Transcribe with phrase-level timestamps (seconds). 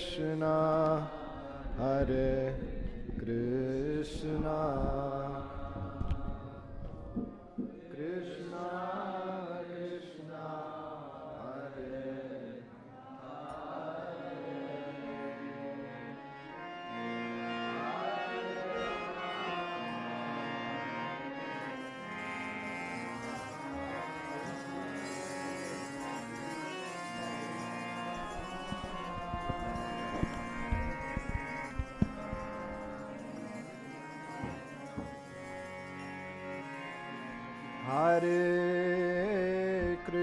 [0.00, 0.29] Krishna,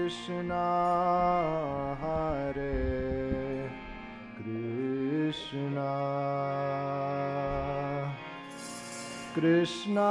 [0.08, 3.70] Krishna, Hare
[4.40, 5.92] Krishna,
[9.34, 10.10] Krishna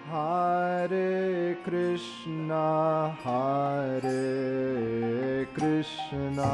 [0.09, 6.53] Hare Krishna, Hare Krishna,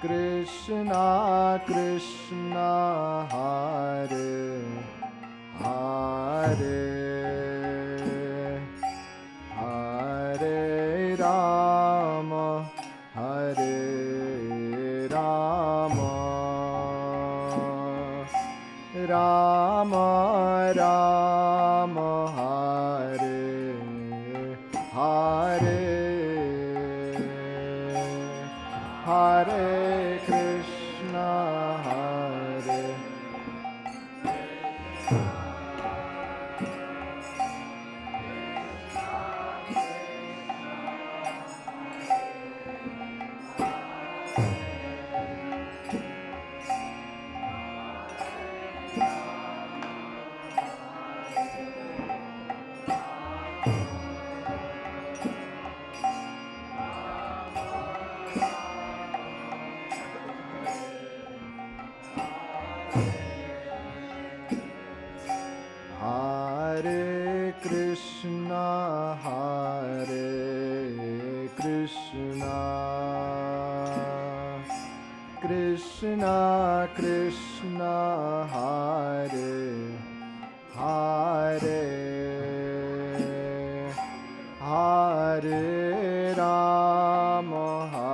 [0.00, 3.91] Krishna Krishna, Hare
[35.12, 35.41] Hare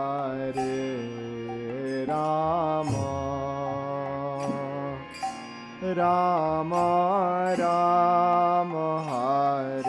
[0.08, 3.10] Hare Rama.
[5.82, 9.88] Rama Rama Hare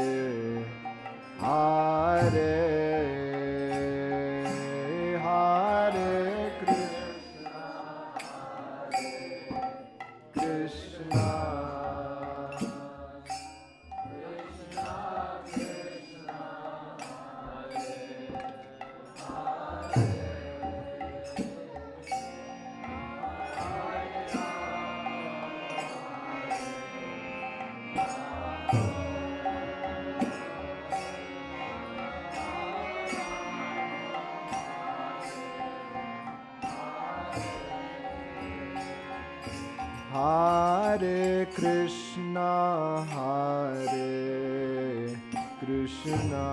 [45.90, 46.46] Krishna,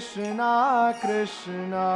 [0.00, 1.86] Krishna Krishna,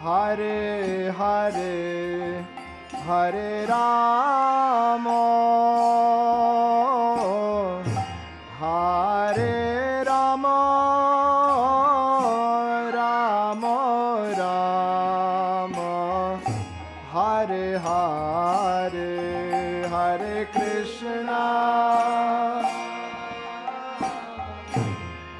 [0.00, 2.46] Hare Hare,
[3.04, 4.31] Hare Rama,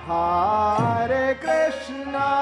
[0.07, 2.42] Hare Krishna.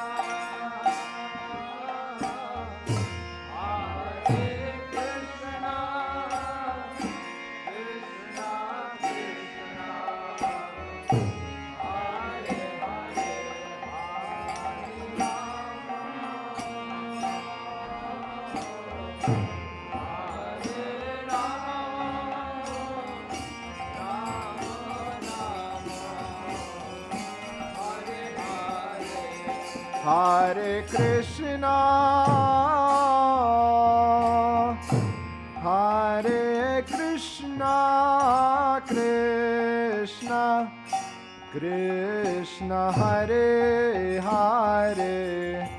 [44.93, 45.69] Hare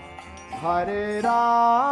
[0.62, 1.91] Hare Rama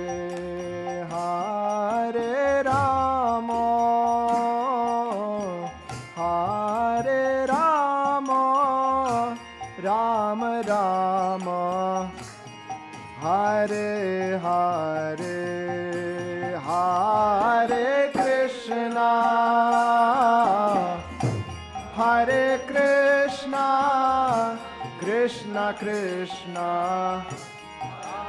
[25.51, 27.25] Krishna Krishna.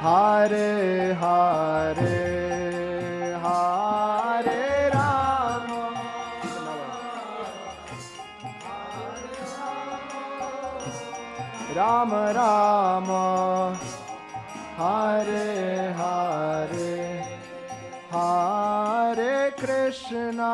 [0.01, 2.19] Hare Hare
[3.39, 5.83] Hare Rama.
[11.73, 13.79] Rama Rama.
[14.75, 17.23] Hare Hare
[18.11, 20.53] Hare Krishna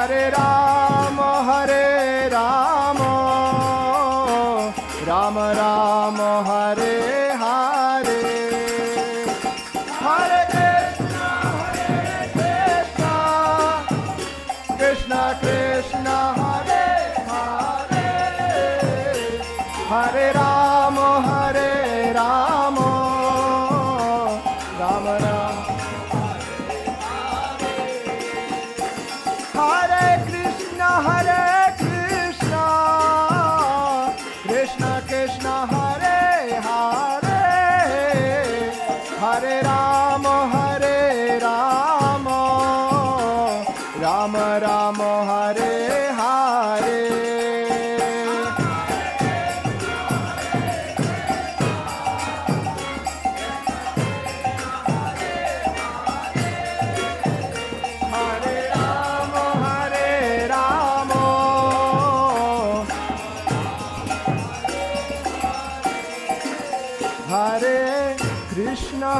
[0.00, 0.59] Hare Rama,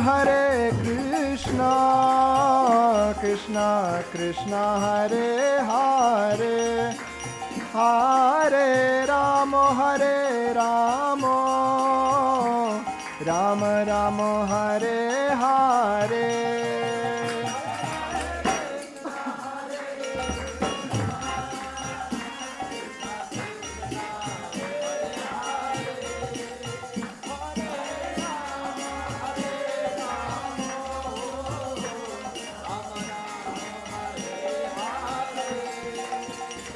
[0.02, 1.72] Hare Krishna
[2.80, 6.96] Hare Krishna Krishna Krishna Hare Hare
[7.72, 10.54] Hare Rama Hare
[13.26, 14.46] Rama Rama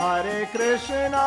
[0.00, 1.26] Krishna.